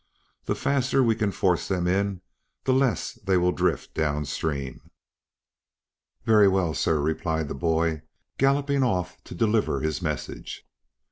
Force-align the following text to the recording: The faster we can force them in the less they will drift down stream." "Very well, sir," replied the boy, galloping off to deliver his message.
The 0.45 0.55
faster 0.55 1.03
we 1.03 1.13
can 1.13 1.31
force 1.31 1.67
them 1.67 1.85
in 1.85 2.21
the 2.63 2.73
less 2.73 3.11
they 3.23 3.37
will 3.37 3.51
drift 3.51 3.93
down 3.93 4.25
stream." 4.25 4.89
"Very 6.23 6.47
well, 6.47 6.73
sir," 6.73 6.99
replied 6.99 7.49
the 7.49 7.53
boy, 7.53 8.01
galloping 8.39 8.81
off 8.81 9.23
to 9.25 9.35
deliver 9.35 9.81
his 9.81 10.01
message. 10.01 10.65